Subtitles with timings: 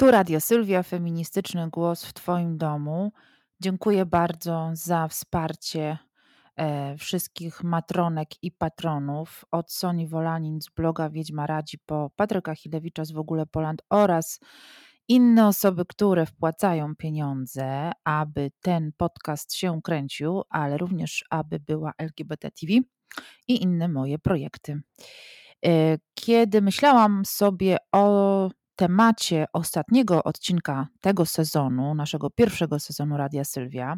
[0.00, 3.12] Tu Radio Sylwia, feministyczny głos w Twoim domu.
[3.62, 5.98] Dziękuję bardzo za wsparcie
[6.56, 13.04] e, wszystkich matronek i patronów od Soni Wolanin z bloga Wiedźma Radzi po Patryka Chilewicza
[13.04, 14.40] z W ogóle Poland oraz
[15.08, 22.50] inne osoby, które wpłacają pieniądze, aby ten podcast się kręcił, ale również aby była LGBT
[22.50, 22.72] TV
[23.48, 24.80] i inne moje projekty.
[25.66, 33.96] E, kiedy myślałam sobie o temacie ostatniego odcinka tego sezonu, naszego pierwszego sezonu Radia Sylwia,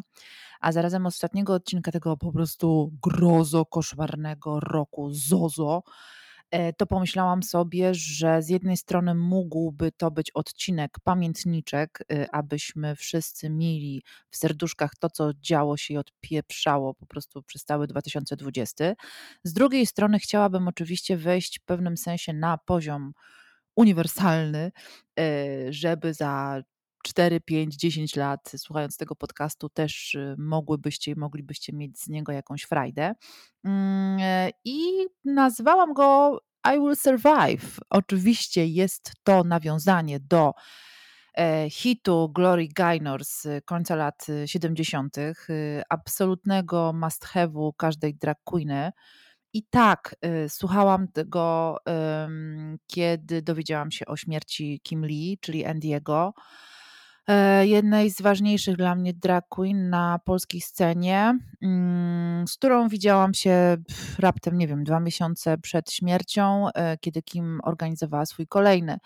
[0.61, 5.83] a zarazem ostatniego odcinka tego po prostu grozo koszmarnego roku Zozo,
[6.51, 12.95] e, to pomyślałam sobie, że z jednej strony mógłby to być odcinek pamiętniczek, e, abyśmy
[12.95, 18.93] wszyscy mieli w serduszkach to, co działo się i odpieprzało po prostu przez cały 2020.
[19.43, 23.13] Z drugiej strony chciałabym oczywiście wejść w pewnym sensie na poziom
[23.75, 24.71] uniwersalny,
[25.19, 26.63] e, żeby za
[27.03, 32.31] 4, 5, 10 lat, słuchając tego podcastu, też y, mogłybyście i moglibyście mieć z niego
[32.31, 33.13] jakąś frajdę.
[33.63, 36.39] Mm, e, I nazwałam go
[36.75, 37.79] I Will Survive.
[37.89, 40.53] Oczywiście jest to nawiązanie do
[41.37, 45.33] e, hitu Glory Gaynor z końca lat 70., y,
[45.89, 48.91] absolutnego must have'u każdej drag queeny.
[49.53, 50.15] I tak,
[50.45, 51.77] y, słuchałam tego,
[52.87, 56.33] kiedy dowiedziałam się o śmierci Kim Lee, czyli Andiego,
[57.27, 63.33] e, jednej z ważniejszych dla mnie drag queen na polskiej scenie, mm, z którą widziałam
[63.33, 63.77] się
[64.19, 68.97] raptem, nie wiem, dwa miesiące przed śmiercią, e, kiedy Kim organizowała swój kolejny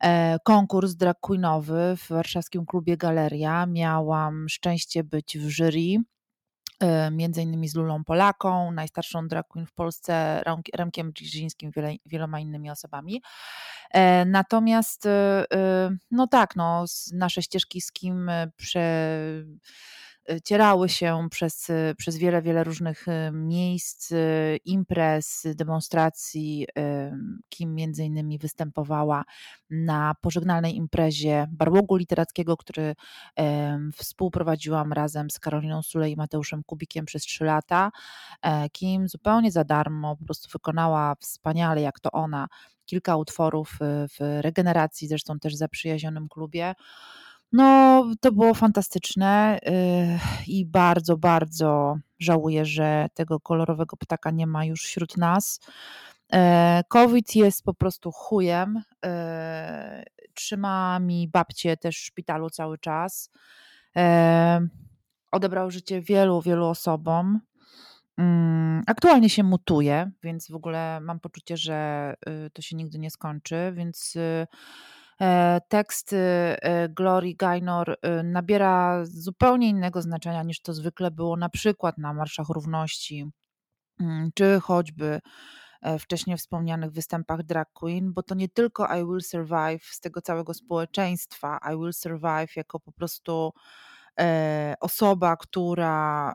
[0.00, 3.66] e, konkurs drag queenowy w warszawskim klubie Galeria.
[3.66, 6.02] Miałam szczęście być w jury
[7.10, 10.42] między innymi z Lulą Polaką, najstarszą drag queen w Polsce,
[10.74, 11.12] Remkiem
[11.76, 13.22] wiele, wieloma innymi osobami.
[13.90, 15.46] E, natomiast e,
[16.10, 19.08] no tak, no, nasze ścieżki z kim prze
[20.44, 24.12] cierały się przez, przez wiele, wiele różnych miejsc,
[24.64, 26.66] imprez, demonstracji.
[27.48, 29.24] Kim między innymi występowała
[29.70, 32.94] na pożegnalnej imprezie Barłogu Literackiego, który
[33.96, 37.90] współprowadziłam razem z Karoliną Sulej i Mateuszem Kubikiem przez trzy lata.
[38.42, 42.48] E, Kim zupełnie za darmo po prostu wykonała wspaniale, jak to ona,
[42.86, 43.78] kilka utworów
[44.18, 46.74] w regeneracji, zresztą też zaprzyjaźnionym klubie.
[47.52, 49.72] No, to było fantastyczne yy,
[50.46, 55.60] i bardzo, bardzo żałuję, że tego kolorowego ptaka nie ma już wśród nas.
[56.32, 58.82] E, COVID jest po prostu chujem.
[59.04, 60.04] E,
[60.34, 63.30] trzyma mi babcię też w szpitalu cały czas.
[63.96, 64.68] E,
[65.32, 67.40] odebrał życie wielu, wielu osobom.
[68.18, 72.14] Mm, aktualnie się mutuje, więc w ogóle mam poczucie, że
[72.46, 74.46] y, to się nigdy nie skończy, więc y,
[75.68, 81.98] tekst e, Glory Gaynor e, nabiera zupełnie innego znaczenia niż to zwykle było na przykład
[81.98, 83.30] na Marszach Równości,
[84.00, 85.20] mm, czy choćby
[86.00, 90.54] wcześniej wspomnianych występach drag queen, bo to nie tylko I Will Survive z tego całego
[90.54, 93.52] społeczeństwa, I Will Survive jako po prostu
[94.80, 96.34] osoba, która,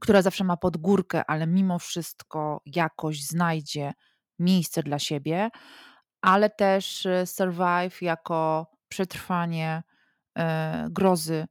[0.00, 3.92] która zawsze ma podgórkę, ale mimo wszystko jakoś znajdzie
[4.38, 5.50] miejsce dla siebie,
[6.22, 9.82] ale też y, Survive jako przetrwanie
[10.38, 11.46] e, grozy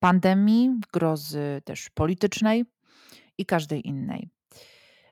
[0.00, 2.64] pandemii, grozy też politycznej
[3.38, 4.30] i każdej innej.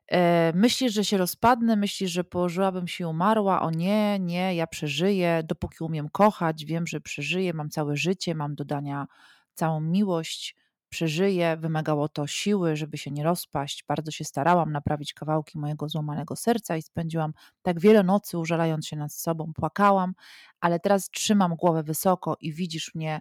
[0.08, 3.62] E, myślisz, że się rozpadnę, myślisz, że położyłabym się umarła.
[3.62, 8.54] O nie, nie, ja przeżyję, dopóki umiem kochać, wiem, że przeżyję, mam całe życie, mam
[8.54, 9.06] do dania
[9.54, 10.56] całą miłość
[10.88, 11.56] przeżyję.
[11.56, 13.84] Wymagało to siły, żeby się nie rozpaść.
[13.88, 17.32] Bardzo się starałam naprawić kawałki mojego złamanego serca i spędziłam
[17.62, 20.14] tak wiele nocy użalając się nad sobą, płakałam,
[20.60, 23.20] ale teraz trzymam głowę wysoko i widzisz mnie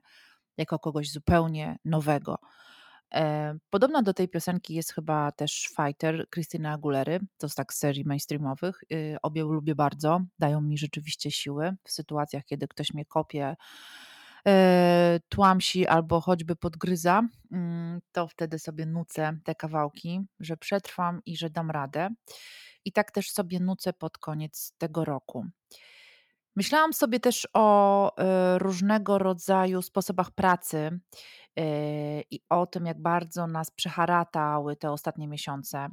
[0.58, 2.38] jako kogoś zupełnie nowego.
[3.14, 8.06] E, podobna do tej piosenki jest chyba też Fighter Krystyny Agulery, to z tak serii
[8.06, 8.84] mainstreamowych.
[8.92, 13.56] Y, obie lubię bardzo, dają mi rzeczywiście siły w sytuacjach, kiedy ktoś mnie kopie,
[15.30, 17.22] tłamsi albo choćby podgryza,
[17.52, 22.10] mm, to wtedy sobie nucę te kawałki, że przetrwam i że dam radę.
[22.86, 25.46] I tak też sobie nucę pod koniec tego roku.
[26.56, 31.00] Myślałam sobie też o e, różnego rodzaju sposobach pracy
[31.58, 35.88] e, i o tym, jak bardzo nas przeharatały te ostatnie miesiące.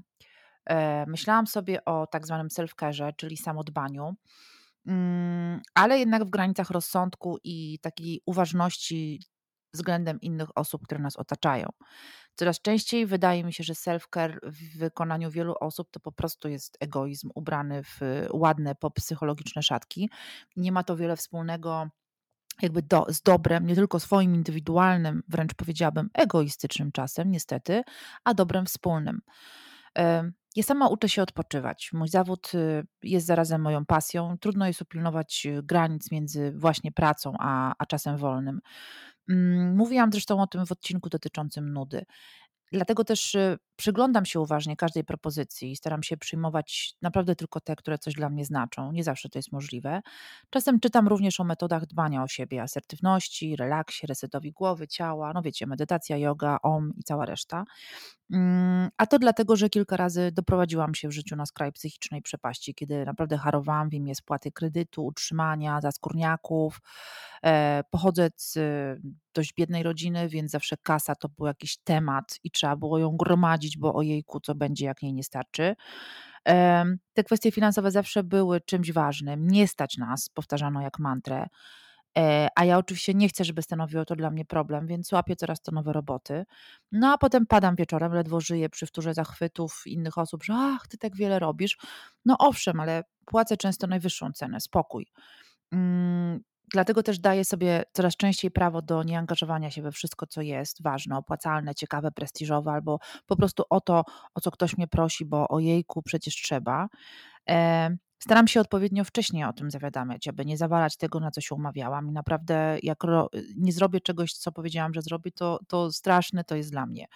[1.07, 4.15] Myślałam sobie o tak zwanym self-care, czyli samodbaniu.
[4.87, 9.21] Mm, ale jednak w granicach rozsądku i takiej uważności
[9.75, 11.69] względem innych osób, które nas otaczają.
[12.35, 16.77] Coraz częściej wydaje mi się, że self-care w wykonaniu wielu osób to po prostu jest
[16.81, 18.01] egoizm ubrany w
[18.33, 20.11] ładne psychologiczne szatki.
[20.57, 21.89] Nie ma to wiele wspólnego
[22.63, 27.83] jakby do, z dobrem, nie tylko swoim indywidualnym, wręcz powiedziałabym egoistycznym czasem, niestety,
[28.25, 29.21] a dobrem wspólnym.
[30.57, 31.91] Ja sama uczę się odpoczywać.
[31.93, 34.39] Mój zawód y, jest zarazem moją pasją.
[34.39, 38.61] Trudno jest upilnować y, granic między właśnie pracą a, a czasem wolnym.
[39.29, 42.05] Mm, mówiłam zresztą o tym w odcinku dotyczącym nudy.
[42.73, 47.77] Dlatego też y, przyglądam się uważnie każdej propozycji i staram się przyjmować naprawdę tylko te,
[47.77, 48.93] które coś dla mnie znaczą.
[48.93, 50.03] Nie zawsze to jest możliwe.
[50.51, 55.67] Czasem czytam również o metodach dbania o siebie, asertywności, relaksie, resetowi głowy, ciała, no wiecie,
[55.67, 57.65] medytacja, yoga, om i cała reszta.
[58.33, 62.75] Mm, a to dlatego, że kilka razy doprowadziłam się w życiu na skraj psychicznej przepaści,
[62.75, 66.81] kiedy naprawdę harowałam w imię spłaty kredytu, utrzymania, zaskórniaków.
[67.45, 68.59] E, pochodzę z
[69.35, 73.79] dość biednej rodziny, więc zawsze kasa to był jakiś temat i trzeba było ją gromadzić,
[73.79, 75.75] bo ojejku, co będzie, jak jej nie starczy.
[77.15, 79.49] Te kwestie finansowe zawsze były czymś ważnym.
[79.49, 81.47] Nie stać nas, powtarzano jak mantrę.
[82.19, 85.63] E, a ja oczywiście nie chcę, żeby stanowiło to dla mnie problem, więc łapię coraz
[85.63, 86.45] to nowe roboty.
[86.93, 90.99] No a potem padam wieczorem, ledwo żyję przy wtórze zachwytów innych osób, że ach, ty
[90.99, 91.79] tak wiele robisz.
[92.25, 95.07] No owszem, ale płacę często najwyższą cenę, spokój.
[95.73, 96.41] Mm,
[96.73, 101.17] dlatego też daję sobie coraz częściej prawo do nieangażowania się we wszystko, co jest ważne,
[101.17, 104.05] opłacalne, ciekawe, prestiżowe, albo po prostu o to,
[104.35, 106.89] o co ktoś mnie prosi, bo ojejku, przecież trzeba.
[108.23, 112.09] Staram się odpowiednio wcześniej o tym zawiadamiać, aby nie zawalać tego, na co się umawiałam.
[112.09, 112.99] I naprawdę, jak
[113.57, 117.07] nie zrobię czegoś, co powiedziałam, że zrobię, to, to straszne to jest dla mnie.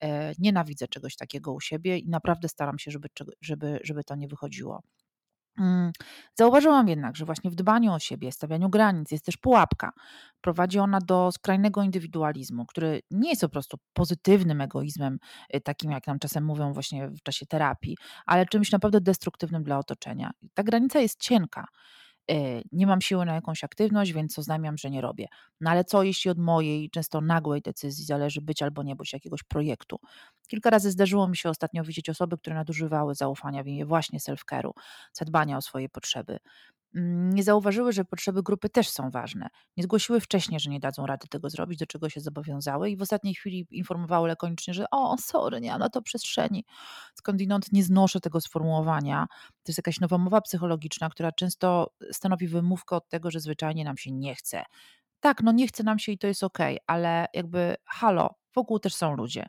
[0.00, 3.08] E, nienawidzę czegoś takiego u siebie i naprawdę staram się, żeby,
[3.40, 4.82] żeby, żeby to nie wychodziło.
[5.58, 5.92] Mm,
[6.34, 9.92] zauważyłam jednak, że właśnie w dbaniu o siebie, stawianiu granic jest też pułapka.
[10.40, 15.18] Prowadzi ona do skrajnego indywidualizmu, który nie jest po prostu pozytywnym egoizmem,
[15.54, 17.96] y, takim jak nam czasem mówią właśnie w czasie terapii,
[18.26, 20.30] ale czymś naprawdę destruktywnym dla otoczenia.
[20.54, 21.66] Ta granica jest cienka.
[22.30, 25.26] Y, nie mam siły na jakąś aktywność, więc oznajmiam, że nie robię.
[25.60, 29.42] No ale co jeśli od mojej, często nagłej decyzji zależy być albo nie być jakiegoś
[29.42, 30.00] projektu?
[30.48, 34.70] Kilka razy zdarzyło mi się ostatnio widzieć osoby, które nadużywały zaufania w imię właśnie self-care'u,
[35.12, 36.38] zadbania o swoje potrzeby.
[36.94, 39.48] Mm, nie zauważyły, że potrzeby grupy też są ważne.
[39.76, 43.02] Nie zgłosiły wcześniej, że nie dadzą rady tego zrobić, do czego się zobowiązały i w
[43.02, 46.64] ostatniej chwili informowały lakonicznie, że o, sorry, nie mam na to przestrzeni.
[47.14, 49.26] Skądinąd nie znoszę tego sformułowania.
[49.62, 53.96] To jest jakaś nowa mowa psychologiczna, która często stanowi wymówkę od tego, że zwyczajnie nam
[53.96, 54.62] się nie chce.
[55.20, 58.78] Tak, no nie chce nam się i to jest okej, okay, ale jakby halo, wokół
[58.78, 59.46] też są ludzie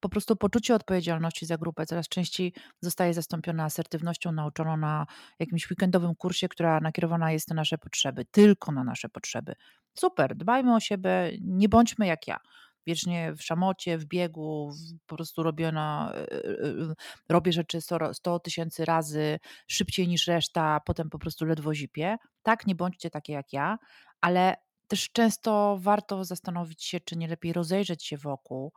[0.00, 5.06] po prostu poczucie odpowiedzialności za grupę coraz częściej zostaje zastąpione asertywnością nauczoną na
[5.38, 9.54] jakimś weekendowym kursie, która nakierowana jest na nasze potrzeby, tylko na nasze potrzeby.
[9.94, 12.40] Super, dbajmy o siebie, nie bądźmy jak ja.
[12.86, 16.94] Wiecznie w szamocie, w biegu, w, po prostu robiona, yy,
[17.28, 17.78] robię rzeczy
[18.12, 22.16] 100 tysięcy razy szybciej niż reszta, potem po prostu ledwo zipię.
[22.42, 23.78] Tak, nie bądźcie takie jak ja,
[24.20, 24.56] ale
[24.88, 28.72] też często warto zastanowić się, czy nie lepiej rozejrzeć się wokół,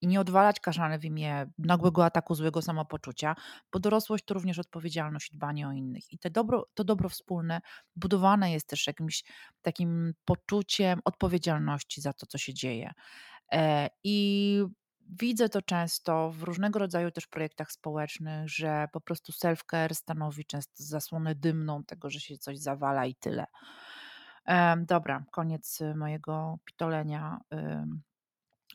[0.00, 3.36] i nie odwalać kaszany w imię nagłego ataku złego samopoczucia,
[3.72, 6.12] bo dorosłość to również odpowiedzialność i dbanie o innych.
[6.12, 7.60] I te dobro, to dobro wspólne
[7.96, 9.24] budowane jest też jakimś
[9.62, 12.92] takim poczuciem odpowiedzialności za to, co się dzieje.
[13.52, 14.64] E, I
[15.20, 20.72] widzę to często w różnego rodzaju też projektach społecznych, że po prostu self-care stanowi często
[20.76, 23.46] zasłonę dymną tego, że się coś zawala i tyle.
[24.46, 27.40] E, dobra, koniec mojego pitolenia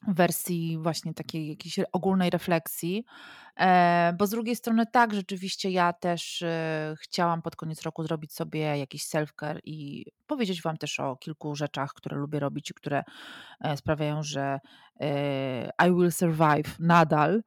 [0.07, 3.05] wersji właśnie takiej jakiejś ogólnej refleksji.
[3.59, 8.33] E, bo z drugiej strony tak, rzeczywiście ja też e, chciałam pod koniec roku zrobić
[8.33, 13.03] sobie jakiś self-care i powiedzieć Wam też o kilku rzeczach, które lubię robić i które
[13.61, 14.59] e, sprawiają, że
[15.87, 17.41] I will survive nadal.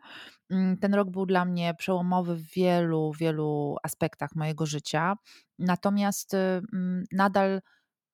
[0.50, 5.14] Mm, ten rok był dla mnie przełomowy w wielu, wielu aspektach mojego życia.
[5.58, 7.60] Natomiast mm, nadal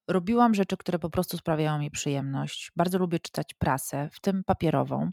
[0.09, 2.73] Robiłam rzeczy, które po prostu sprawiają mi przyjemność.
[2.77, 5.11] Bardzo lubię czytać prasę, w tym papierową.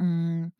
[0.00, 0.50] Mm,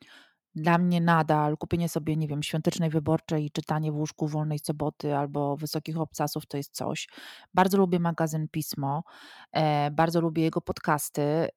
[0.54, 5.16] dla mnie nadal kupienie sobie, nie wiem, świątecznej wyborczej i czytanie w łóżku wolnej soboty
[5.16, 7.08] albo wysokich obcasów to jest coś.
[7.54, 9.02] Bardzo lubię magazyn Pismo,
[9.52, 11.22] e, bardzo lubię jego podcasty.
[11.22, 11.48] E,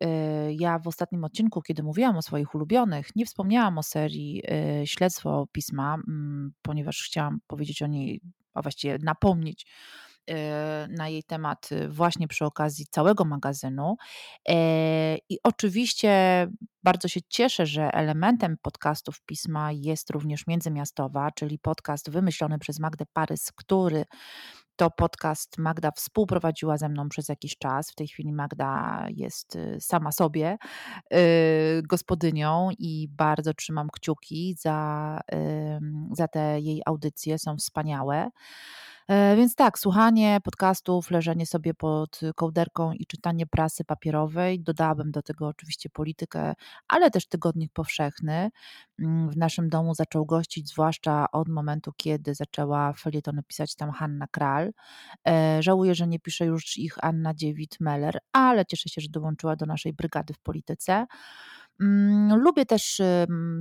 [0.54, 5.48] ja w ostatnim odcinku, kiedy mówiłam o swoich ulubionych, nie wspomniałam o serii e, Śledztwo
[5.52, 8.22] Pisma, mm, ponieważ chciałam powiedzieć o niej,
[8.54, 9.66] a właściwie napomnieć
[10.90, 13.96] na jej temat y, właśnie przy okazji całego magazynu.
[14.50, 16.48] E, I oczywiście
[16.84, 23.06] bardzo się cieszę, że elementem podcastów pisma jest również międzymiastowa, czyli podcast wymyślony przez Magdę
[23.14, 24.06] Parys, który
[24.76, 27.92] to podcast Magda współprowadziła ze mną przez jakiś czas.
[27.92, 30.58] W tej chwili Magda jest y, sama sobie
[31.14, 31.18] y,
[31.90, 35.20] gospodynią i bardzo trzymam kciuki za,
[36.12, 38.30] za te jej audycje, są wspaniałe.
[39.08, 44.60] E, więc tak, słuchanie podcastów, leżenie sobie pod kołderką i czytanie prasy papierowej.
[44.60, 46.54] Dodałabym do tego oczywiście politykę,
[46.88, 48.50] ale też tygodnik powszechny.
[49.00, 54.28] Mm, w naszym domu zaczął gościć, zwłaszcza od momentu, kiedy zaczęła felietony pisać tam Hanna
[54.32, 54.72] Kral.
[55.28, 59.66] E, żałuję, że nie pisze już ich Anna Dziewit-Meller, ale cieszę się, że dołączyła do
[59.66, 61.06] naszej brygady w polityce.
[61.82, 63.02] Mm, lubię też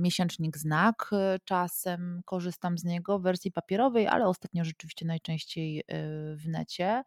[0.01, 5.83] miesięcznik Znak, y, czasem korzystam z niego w wersji papierowej, ale ostatnio rzeczywiście najczęściej y,
[6.35, 7.03] w necie.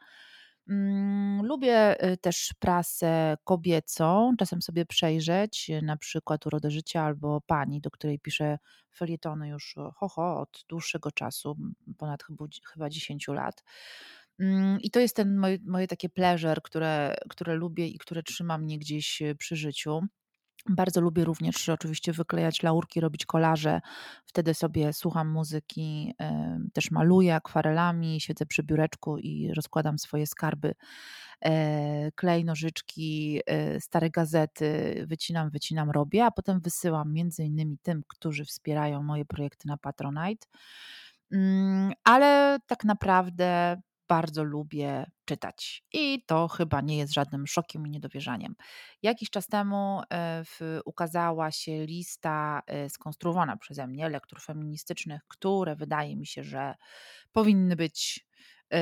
[0.68, 7.80] Mm, lubię y, też prasę kobiecą, czasem sobie przejrzeć, na przykład Urodę Życia albo Pani,
[7.80, 8.58] do której piszę
[8.96, 11.56] felietony już ho, ho od dłuższego czasu,
[11.98, 13.64] ponad chyba, chyba 10 lat.
[14.40, 18.58] Mm, I to jest ten moje, moje takie pleasure, które, które lubię i które trzyma
[18.58, 20.00] mnie gdzieś przy życiu.
[20.66, 23.80] Bardzo lubię również oczywiście wyklejać laurki, robić kolaże.
[24.24, 26.14] Wtedy sobie słucham muzyki,
[26.72, 30.74] też maluję akwarelami, siedzę przy biureczku i rozkładam swoje skarby.
[31.44, 38.02] E, klej, nożyczki, e, stare gazety, wycinam, wycinam, robię, a potem wysyłam między innymi tym,
[38.08, 40.46] którzy wspierają moje projekty na Patronite.
[41.32, 43.76] Mm, ale tak naprawdę
[44.08, 45.84] bardzo lubię czytać.
[45.92, 48.54] I to chyba nie jest żadnym szokiem i niedowierzaniem.
[49.02, 55.76] Jakiś czas temu e, w, ukazała się lista e, skonstruowana przeze mnie lektur feministycznych, które
[55.76, 56.74] wydaje mi się, że
[57.32, 58.26] powinny być
[58.74, 58.78] y,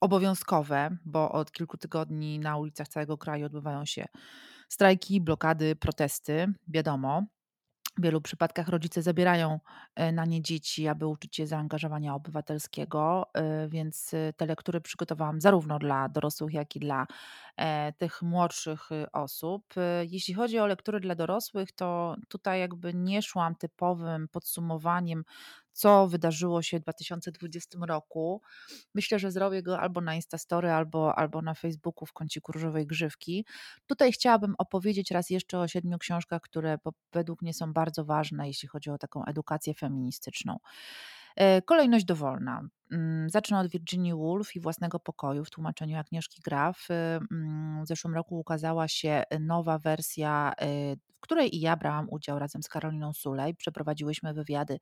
[0.00, 4.06] obowiązkowe, bo od kilku tygodni na ulicach całego kraju odbywają się
[4.68, 7.22] strajki, blokady, protesty, wiadomo.
[7.98, 9.60] W wielu przypadkach rodzice zabierają
[9.94, 15.40] e, na nie dzieci, aby uczyć je zaangażowania obywatelskiego, e, więc e, te lektury przygotowałam
[15.40, 17.06] zarówno dla dorosłych, jak i dla
[17.98, 19.74] tych młodszych osób.
[20.10, 25.24] Jeśli chodzi o lektury dla dorosłych, to tutaj jakby nie szłam typowym podsumowaniem
[25.72, 28.42] co wydarzyło się w 2020 roku.
[28.94, 33.46] Myślę, że zrobię go albo na Instastory, albo, albo na Facebooku w kąciku Różowej Grzywki.
[33.86, 36.78] Tutaj chciałabym opowiedzieć raz jeszcze o siedmiu książkach, które
[37.12, 40.58] według mnie są bardzo ważne, jeśli chodzi o taką edukację feministyczną.
[41.36, 42.68] E, kolejność dowolna.
[42.92, 46.90] Mm, zacznę od Virginia Woolf i własnego pokoju w tłumaczeniu Agnieszki Graf.
[46.90, 52.06] E, mm, w zeszłym roku ukazała się nowa wersja, e, w której i ja brałam
[52.10, 53.54] udział razem z Karoliną Sulej.
[53.54, 54.80] Przeprowadziłyśmy wywiady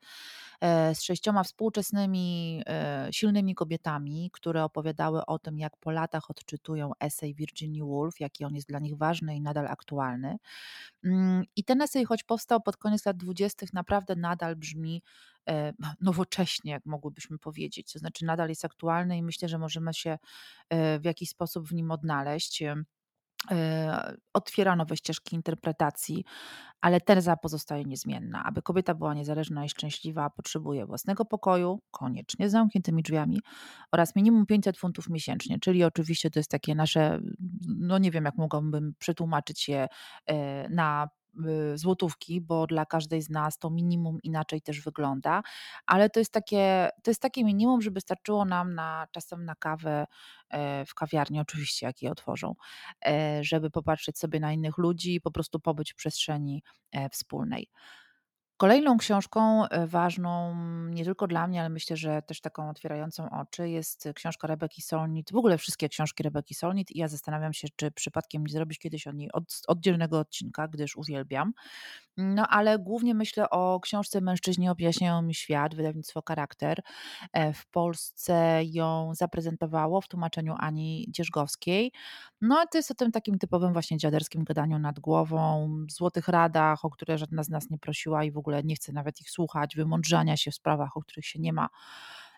[0.95, 2.63] z sześcioma współczesnymi,
[3.11, 8.55] silnymi kobietami, które opowiadały o tym, jak po latach odczytują esej Virginia Woolf, jaki on
[8.55, 10.37] jest dla nich ważny i nadal aktualny.
[11.05, 15.03] Mm, I ten esej, choć powstał pod koniec lat dwudziestych, naprawdę nadal brzmi
[16.01, 17.93] nowocześnie, jak mogłybyśmy powiedzieć.
[17.93, 20.19] To znaczy, nadal jest aktualny i myślę, że możemy się
[20.71, 22.63] e, w jakiś sposób w nim odnaleźć.
[22.63, 26.25] E, otwiera nowe ścieżki interpretacji,
[26.81, 28.45] ale teza pozostaje niezmienna.
[28.45, 33.41] Aby kobieta była niezależna i szczęśliwa, potrzebuje własnego pokoju, koniecznie z zamkniętymi drzwiami,
[33.93, 35.59] oraz minimum 500 funtów miesięcznie.
[35.59, 37.21] Czyli oczywiście to jest takie nasze,
[37.69, 39.89] no nie wiem, jak mogłabym przetłumaczyć je
[40.71, 41.09] na
[41.75, 45.43] złotówki, bo dla każdej z nas to minimum inaczej też wygląda,
[45.87, 50.07] ale to jest takie, to jest takie minimum, żeby starczyło nam na, czasem na kawę
[50.51, 52.55] e, w kawiarni, oczywiście, jak je otworzą,
[53.07, 57.69] e, żeby popatrzeć sobie na innych ludzi i po prostu pobyć w przestrzeni e, wspólnej.
[58.61, 60.55] Kolejną książką e, ważną
[60.91, 65.33] nie tylko dla mnie, ale myślę, że też taką otwierającą oczy jest książka Rebeki Solnit,
[65.33, 69.07] w ogóle wszystkie książki Rebeki Solnit i ja zastanawiam się, czy przypadkiem nie zrobić kiedyś
[69.07, 71.53] o niej od, oddzielnego odcinka, gdyż uwielbiam.
[72.17, 76.83] No ale głównie myślę o książce Mężczyźni objaśniają mi świat, wydawnictwo Charakter.
[77.33, 81.93] E, w Polsce ją zaprezentowało w tłumaczeniu Ani Dzierżgowskiej.
[82.41, 86.91] No to jest o tym takim typowym właśnie dziaderskim gadaniu nad głową, złotych radach, o
[86.91, 90.37] które żadna z nas nie prosiła i w ogóle nie chce nawet ich słuchać, wymądrzania
[90.37, 91.69] się w sprawach, o których się nie ma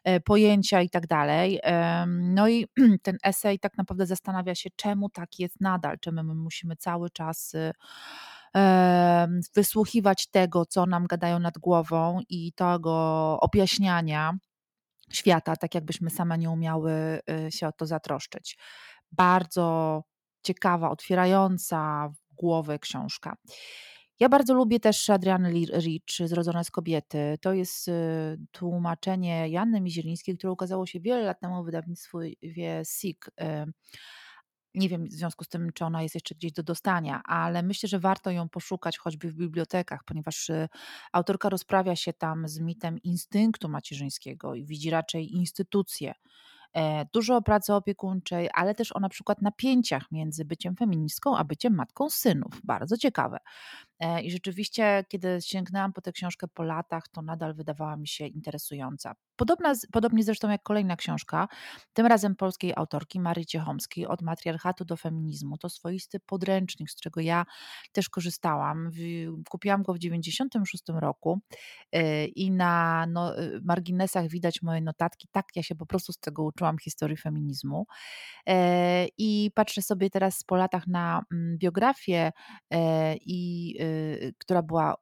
[0.04, 1.61] e, pojęcia i tak dalej.
[2.09, 2.66] No i
[3.02, 7.54] ten esej tak naprawdę zastanawia się, czemu tak jest nadal, czemu my musimy cały czas
[7.54, 7.73] y,
[9.54, 12.92] wysłuchiwać tego, co nam gadają nad głową i tego
[13.40, 14.38] objaśniania
[15.12, 16.92] świata, tak jakbyśmy same nie umiały
[17.47, 18.59] y, się o to zatroszczyć.
[19.12, 20.02] Bardzo
[20.42, 23.37] ciekawa, otwierająca głowę książka.
[24.23, 27.38] Ja bardzo lubię też Adriany Rich, Zrodzone z kobiety.
[27.41, 27.93] To jest y,
[28.52, 33.26] tłumaczenie Janny Mizielińskiej, które ukazało się wiele lat temu w wydawnictwie SIG.
[34.75, 37.88] Nie wiem w związku z tym, czy ona jest jeszcze gdzieś do dostania, ale myślę,
[37.88, 40.69] że warto ją poszukać choćby w bibliotekach, ponieważ y,
[41.12, 46.14] autorka rozprawia się tam z mitem instynktu macierzyńskiego i widzi raczej instytucję
[46.75, 51.45] e, dużo o pracy opiekuńczej, ale też o na przykład napięciach między byciem feministką a
[51.45, 52.61] byciem matką synów.
[52.64, 53.38] Bardzo ciekawe.
[54.02, 58.26] E, I rzeczywiście, kiedy sięgnęłam po tę książkę po latach, to nadal wydawała mi się
[58.26, 59.14] interesująca.
[59.37, 61.49] Podobna, podobnie zresztą jak kolejna książka,
[61.92, 65.59] tym razem polskiej autorki Marii Ciechomskiej, Od matriarchatu do feminizmu.
[65.59, 67.44] To swoisty podręcznik, z którego ja
[67.92, 68.90] też korzystałam.
[69.50, 71.40] Kupiłam go w 1996 roku
[71.92, 75.28] e, i na no, e, marginesach widać moje notatki.
[75.32, 77.87] Tak, ja się po prostu z tego uczyłam historii feminizmu.
[79.18, 82.32] I patrzę sobie teraz po latach na mm, biografię
[83.21, 83.91] i Y,
[84.38, 84.94] która była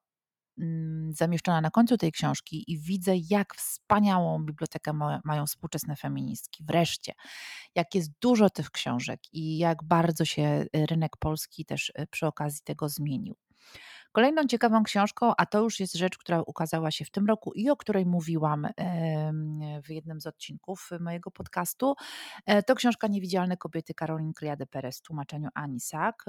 [0.58, 4.92] mm, zamieszczona na końcu tej książki i widzę, jak wspaniałą bibliotekę
[5.24, 6.64] mają współczesne feministki.
[6.64, 7.12] Wreszcie,
[7.74, 12.60] jak jest dużo tych książek i jak bardzo się rynek polski też y, przy okazji
[12.64, 13.36] tego zmienił.
[14.12, 17.70] Kolejną ciekawą książką, a to już jest rzecz, która ukazała się w tym roku i
[17.70, 18.66] o której mówiłam
[19.84, 21.94] w jednym z odcinków mojego podcastu,
[22.46, 26.24] e, to książka Niewidzialne kobiety Karolin Criade Perez w tłumaczeniu Anisak.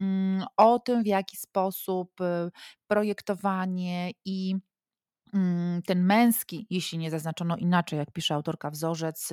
[0.00, 2.50] Mm, o tym, w jaki sposób y,
[2.86, 4.54] projektowanie i
[5.34, 9.32] mm, ten męski, jeśli nie zaznaczono inaczej, jak pisze autorka wzorzec,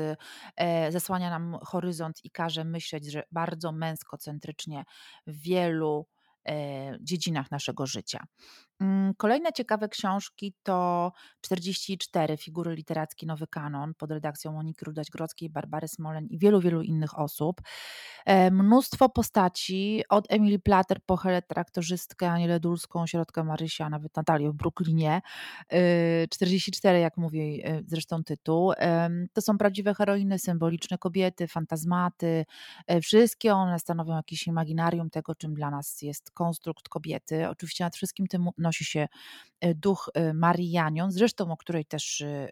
[0.55, 4.85] e, zasłania nam horyzont i każe myśleć, że bardzo męskocentrycznie
[5.27, 6.14] w wielu E,
[7.01, 8.25] dziedzinach naszego życia.
[8.81, 15.87] Mm, kolejne ciekawe książki to 44 figury literackie Nowy Kanon pod redakcją Moniki Rudać-Grodzkiej, Barbary
[15.87, 17.61] Smolen i wielu, wielu innych osób.
[18.25, 24.51] E, mnóstwo postaci, od Emily Plater po Helę Traktorzystkę, Anielę Dulską, Środkę Marysia, nawet Natalię
[24.51, 25.21] w Brooklynie.
[26.29, 28.73] 44, e, jak mówi zresztą tytuł.
[29.33, 32.45] To są prawdziwe heroiny, symboliczne kobiety, fantazmaty.
[33.01, 37.49] Wszystkie one stanowią jakieś imaginarium tego, czym dla nas jest konstrukt kobiety.
[37.49, 39.07] Oczywiście nad wszystkim tym nosi się
[39.61, 42.51] e, duch e, Marii Janion, zresztą o której też e,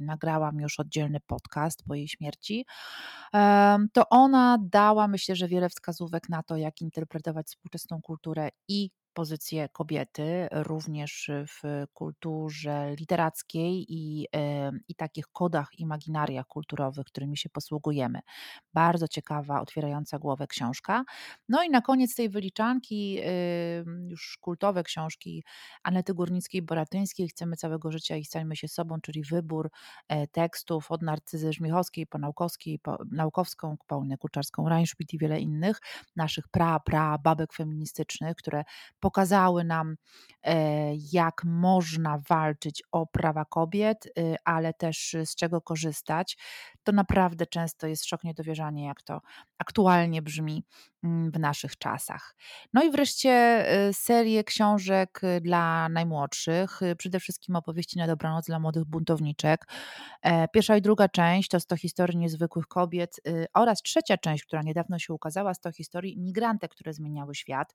[0.00, 2.66] nagrałam już oddzielny podcast po jej śmierci.
[3.92, 9.68] To ona dała, myślę, że wiele wskazówek na to, jak interpretować współczesną kulturę i pozycję
[9.68, 14.26] kobiety również w kulturze literackiej i,
[14.88, 18.20] i takich kodach, imaginariach kulturowych, którymi się posługujemy.
[18.74, 21.04] Bardzo ciekawa, otwierająca głowę książka.
[21.48, 23.20] No i na koniec tej wyliczanki,
[24.08, 25.44] już kultowe książki
[25.82, 29.70] Anety Górnickiej-Boratyńskiej, Chcemy całego życia i stańmy się sobą, czyli wybór
[30.08, 35.80] e, tekstów od Narcyzy Żmichowskiej po Naukowskiej, po Naukowską, Paulinę Kuczarską-Reinschmidt i wiele innych
[36.16, 38.64] naszych pra, pra babek feministycznych, które
[39.04, 39.96] pokazały nam,
[40.42, 46.36] e, jak można walczyć o prawa kobiet, y, ale też z czego korzystać.
[46.82, 49.20] To naprawdę często jest szok niedowierzanie, jak to
[49.58, 50.64] aktualnie brzmi
[51.04, 52.34] w naszych czasach.
[52.72, 58.58] No i wreszcie y, serię książek y, dla najmłodszych, przede wszystkim opowieści na dobranoc dla
[58.58, 59.66] młodych buntowniczek.
[60.22, 63.20] E, pierwsza i druga część to 100 historii niezwykłych kobiet
[63.54, 67.74] oraz trzecia część, która niedawno się ukazała, 100 historii imigrantek, które zmieniały świat,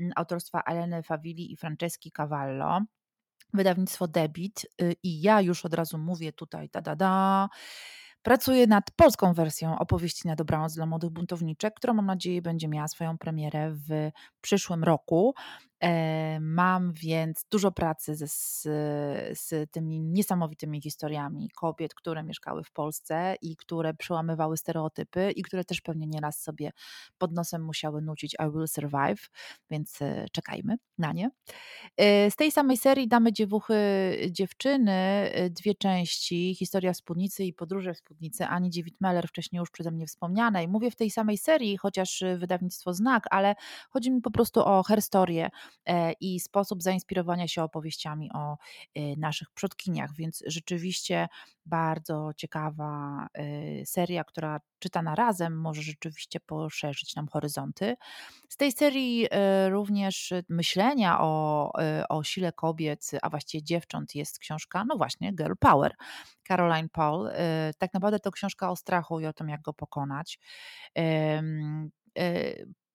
[0.00, 2.80] mm, autorstwa Eleny Fawili i Franceski Cavallo.
[3.54, 7.48] Wydawnictwo Debit y, i ja już od razu mówię tutaj, da, da, da,
[8.22, 12.88] Pracuję nad polską wersją opowieści na dobranoc dla młodych buntowniczek, która mam nadzieję będzie miała
[12.88, 15.34] swoją premierę w przyszłym roku.
[15.82, 18.62] E, mam więc dużo pracy z,
[19.38, 25.64] z tymi niesamowitymi historiami kobiet, które mieszkały w Polsce i które przełamywały stereotypy i które
[25.64, 26.70] też pewnie nieraz sobie
[27.18, 29.30] pod nosem musiały nucić I Will Survive,
[29.70, 31.30] więc e, czekajmy na nie.
[31.96, 33.74] E, z tej samej serii Damy Dziewuchy
[34.30, 40.06] Dziewczyny, dwie części, historia spódnicy i podróże w spódnicy Ani Dziewit-Meller, wcześniej już przeze mnie
[40.06, 40.68] wspomnianej.
[40.68, 43.54] Mówię w tej samej serii, chociaż wydawnictwo Znak, ale
[43.90, 45.50] chodzi mi po prostu o herstorię,
[46.20, 48.56] i sposób zainspirowania się opowieściami o
[48.94, 51.28] e, naszych przodkiniach, więc rzeczywiście
[51.66, 57.96] bardzo ciekawa e, seria, która czytana razem może rzeczywiście poszerzyć nam horyzonty.
[58.48, 59.28] Z tej serii
[59.68, 61.72] również myślenia o,
[62.08, 65.94] o sile kobiet, a właściwie dziewcząt jest książka, no właśnie, Girl Power,
[66.48, 67.30] Caroline Paul.
[67.78, 70.38] Tak naprawdę to książka o strachu i o tym, jak go pokonać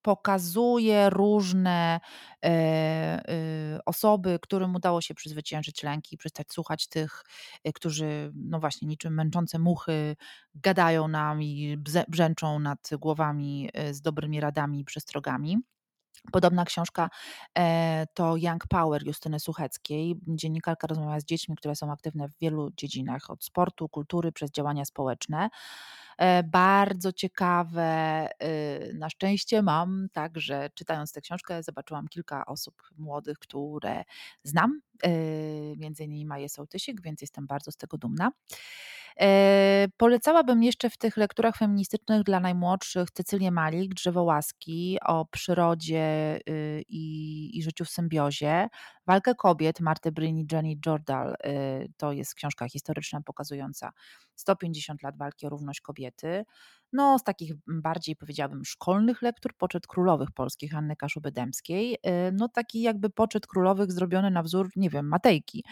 [0.03, 1.99] pokazuje różne
[2.45, 7.23] e, e, osoby, którym udało się przezwyciężyć lęki, przestać słuchać tych,
[7.63, 10.15] e, którzy, no właśnie, niczym męczące muchy,
[10.55, 15.57] gadają nam i brzęczą nad głowami z dobrymi radami i przestrogami.
[16.31, 17.09] Podobna książka
[18.13, 20.15] to Young Power Justyny Sucheckiej.
[20.27, 24.85] Dziennikarka rozmawia z dziećmi, które są aktywne w wielu dziedzinach, od sportu, kultury, przez działania
[24.85, 25.49] społeczne.
[26.17, 28.29] E, bardzo ciekawe.
[28.43, 34.03] Y, na szczęście mam tak, że czytając tę książkę zobaczyłam kilka osób młodych, które
[34.43, 34.81] znam,
[35.77, 38.31] między innymi Maję Sołtysik, więc jestem bardzo z tego dumna.
[39.21, 46.39] E, polecałabym jeszcze w tych lekturach feministycznych dla najmłodszych Cecylię Malik, Drzewo łaski o przyrodzie
[46.49, 48.67] y, i, i życiu w symbiozie.
[49.07, 53.91] Walkę kobiet Marty Brini, Jenny Jordal y, to jest książka historyczna pokazująca
[54.35, 56.45] 150 lat walki o równość kobiety.
[56.93, 61.93] No, z takich bardziej powiedziałabym szkolnych lektur, poczet królowych polskich Anny Kaszuby-Dębskiej.
[61.93, 65.63] Y, no taki jakby poczet królowych zrobiony na wzór, nie wiem, Matejki.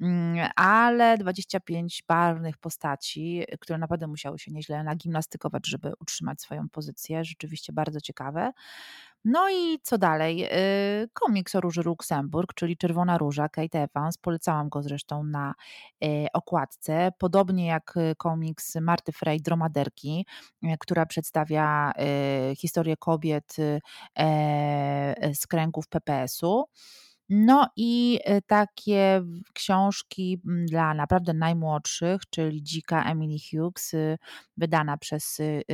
[0.00, 7.24] Mm, ale 25 barwnych postaci, które naprawdę musiały się nieźle nagimnastykować, żeby utrzymać swoją pozycję.
[7.24, 8.52] Rzeczywiście bardzo ciekawe.
[9.24, 10.44] No i co dalej?
[10.44, 14.18] Y, komiks o Róży Luksemburg, czyli Czerwona Róża, Kate Evans.
[14.18, 15.54] Polecałam go zresztą na
[16.04, 17.12] y, okładce.
[17.18, 20.26] Podobnie jak y, komiks Marty Frey, Dromaderki,
[20.80, 21.92] która przedstawia
[22.56, 23.56] historię kobiet
[24.18, 26.64] e, z kręgów PPS-u.
[27.28, 34.18] No i y, takie książki mm, dla naprawdę najmłodszych, czyli Dzika Emily Hughes, y,
[34.56, 35.64] wydana przez y,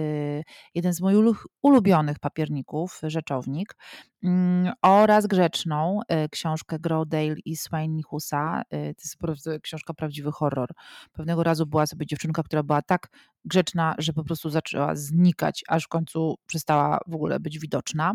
[0.74, 3.76] jeden z moich ulubionych papierników, Rzeczownik,
[4.24, 8.62] mm, oraz Grzeczną, książkę Grodale i Swain Nichusa.
[8.70, 8.76] To
[9.30, 10.68] jest książka prawdziwy horror.
[11.12, 13.08] Pewnego razu była sobie dziewczynka, która była tak
[13.44, 18.14] grzeczna, że po prostu zaczęła znikać, aż w końcu przestała w ogóle być widoczna.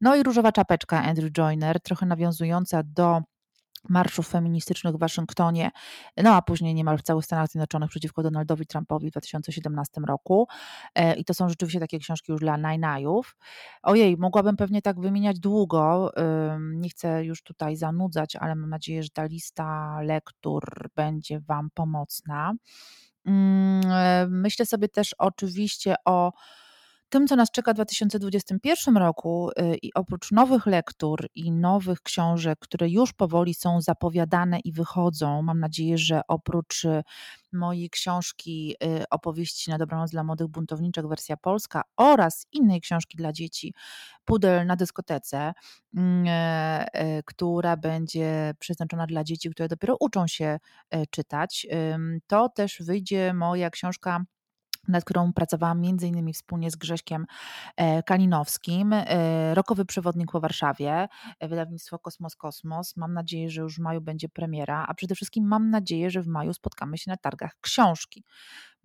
[0.00, 3.22] No i różowa czapeczka Andrew Joyner, trochę nawiązująca do
[3.88, 5.70] marszów feministycznych w Waszyngtonie,
[6.16, 10.48] no a później niemal w całych Stanach Zjednoczonych przeciwko Donaldowi Trumpowi w 2017 roku.
[10.94, 13.36] E, I to są rzeczywiście takie książki już dla najnajów.
[13.82, 16.12] Ojej, mogłabym pewnie tak wymieniać długo.
[16.58, 22.52] Nie chcę już tutaj zanudzać, ale mam nadzieję, że ta lista lektur będzie Wam pomocna.
[23.26, 26.32] Mm, e, myślę sobie też oczywiście o
[27.08, 32.58] tym, co nas czeka w 2021 roku y, i oprócz nowych lektur i nowych książek,
[32.58, 37.02] które już powoli są zapowiadane i wychodzą, mam nadzieję, że oprócz y,
[37.52, 43.32] mojej książki y, Opowieści na dobranoc dla młodych buntowniczek wersja polska oraz innej książki dla
[43.32, 43.74] dzieci
[44.24, 45.52] Pudel na dyskotece,
[45.94, 50.58] mm, e, e, która będzie przeznaczona dla dzieci, które dopiero uczą się
[50.90, 51.66] e, czytać,
[52.26, 54.24] to też wyjdzie moja książka
[54.88, 57.26] nad którą pracowałam między innymi wspólnie z Grześkiem
[57.76, 58.92] e, Kalinowskim.
[58.92, 61.08] E, rokowy przewodnik po Warszawie,
[61.40, 62.96] e, wydawnictwo Kosmos Kosmos.
[62.96, 66.26] Mam nadzieję, że już w maju będzie premiera, a przede wszystkim mam nadzieję, że w
[66.26, 68.24] maju spotkamy się na targach książki,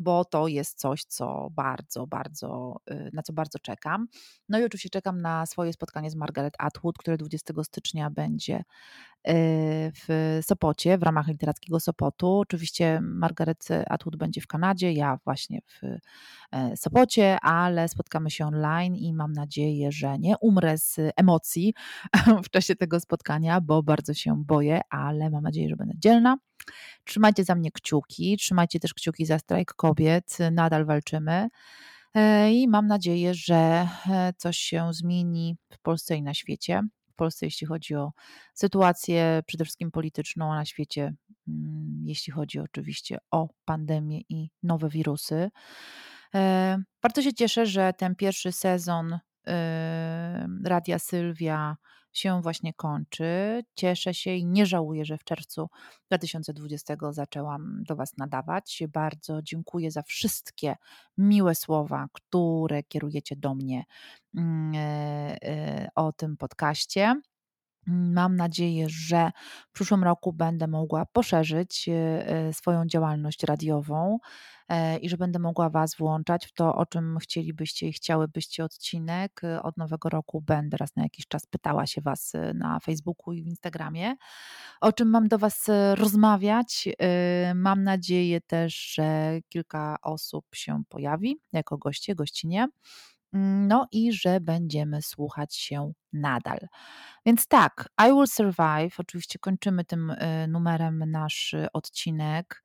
[0.01, 4.07] bo to jest coś, co bardzo, bardzo, y, na co bardzo czekam.
[4.49, 8.63] No i oczywiście czekam na swoje spotkanie z Margaret Atwood, które 20 stycznia będzie y,
[10.07, 12.39] w Sopocie, w ramach literackiego Sopotu.
[12.39, 15.83] Oczywiście Margaret Atwood będzie w Kanadzie, ja właśnie w
[16.51, 21.73] e, Sopocie, ale spotkamy się online i mam nadzieję, że nie umrę z emocji
[22.45, 26.37] w czasie tego spotkania, bo bardzo się boję, ale mam nadzieję, że będę dzielna.
[27.03, 31.47] Trzymajcie za mnie kciuki, trzymajcie też kciuki za strajk kobiet, nadal walczymy.
[32.13, 36.81] E, I mam nadzieję, że e, coś się zmieni w Polsce i na świecie.
[37.11, 38.11] W Polsce, jeśli chodzi o
[38.53, 41.13] sytuację przede wszystkim polityczną, a na świecie,
[41.47, 45.51] mm, jeśli chodzi oczywiście o pandemię i nowe wirusy.
[46.35, 49.19] E, bardzo się cieszę, że ten pierwszy sezon
[50.63, 51.77] Radia Sylwia
[52.13, 53.61] się właśnie kończy.
[53.75, 55.69] Cieszę się i nie żałuję, że w czerwcu
[56.07, 58.83] 2020 zaczęłam do Was nadawać.
[58.93, 60.75] Bardzo dziękuję za wszystkie
[61.17, 63.83] miłe słowa, które kierujecie do mnie
[64.35, 67.15] mm, e, e, o tym podcaście.
[67.87, 69.31] Mam nadzieję, że
[69.69, 74.17] w przyszłym roku będę mogła poszerzyć e, swoją działalność radiową
[75.01, 79.41] i że będę mogła Was włączać w to, o czym chcielibyście i chciałybyście odcinek.
[79.63, 83.43] Od nowego roku będę raz na jakiś czas pytała się Was e, na Facebooku i
[83.43, 84.15] w Instagramie,
[84.81, 86.89] o czym mam do Was rozmawiać.
[87.55, 92.67] Mam nadzieję też, że kilka osób się pojawi jako goście, gościnie.
[93.67, 96.67] No i że będziemy słuchać się nadal.
[97.25, 98.99] Więc tak, I Will Survive.
[98.99, 102.63] Oczywiście kończymy tym y, numerem nasz odcinek.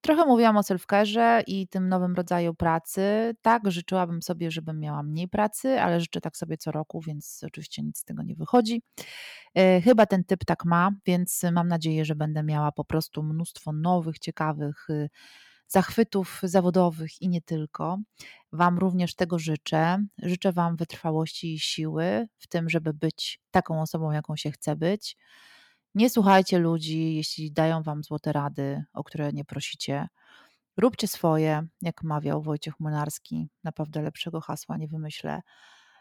[0.00, 3.34] Trochę mówiłam o selfcare'ze i tym nowym rodzaju pracy.
[3.42, 7.82] Tak, życzyłabym sobie, żebym miała mniej pracy, ale życzę tak sobie co roku, więc oczywiście
[7.82, 8.82] nic z tego nie wychodzi.
[9.54, 13.72] E, chyba ten typ tak ma, więc mam nadzieję, że będę miała po prostu mnóstwo
[13.72, 15.08] nowych, ciekawych y,
[15.68, 17.98] zachwytów zawodowych i nie tylko.
[18.52, 20.04] Wam również tego życzę.
[20.22, 25.16] Życzę Wam wytrwałości i siły w tym, żeby być taką osobą, jaką się chce być.
[25.98, 30.08] Nie słuchajcie ludzi, jeśli dają Wam złote rady, o które nie prosicie.
[30.76, 33.48] Róbcie swoje, jak mawiał Wojciech Młynarski.
[33.64, 35.42] Naprawdę lepszego hasła nie wymyślę.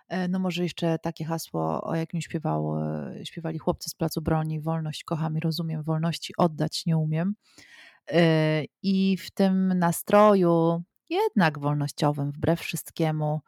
[0.07, 4.61] E, no może jeszcze takie hasło, o jakim śpiewał, e, śpiewali chłopcy z Placu Broni.
[4.61, 7.35] Wolność kocham i rozumiem, wolności oddać nie umiem.
[8.83, 13.41] I w tym nastroju, jednak wolnościowym, wbrew wszystkiemu,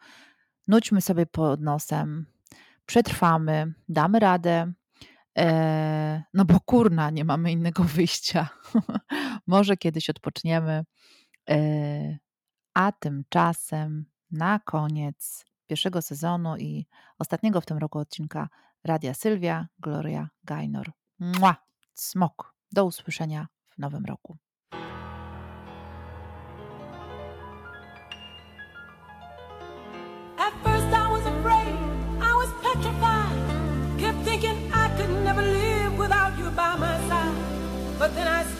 [0.67, 2.25] nudźmy sobie pod nosem,
[2.85, 4.73] przetrwamy, damy radę.
[6.33, 8.49] No bo kurna, nie mamy innego wyjścia.
[9.47, 10.85] Może kiedyś odpoczniemy.
[12.73, 16.85] A tymczasem na koniec pierwszego sezonu i
[17.19, 18.49] ostatniego w tym roku odcinka
[18.83, 20.91] Radia Sylwia, Gloria Gaynor.
[21.19, 21.55] Mua!
[21.93, 22.53] Smok.
[22.71, 24.37] Do usłyszenia w nowym roku.